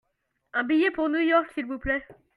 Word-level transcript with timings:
Un 0.53 0.63
billet 0.63 0.89
pour 0.89 1.09
New 1.09 1.19
York 1.19 1.51
s'il 1.53 1.67
vous 1.67 1.77
plait. 1.77 2.03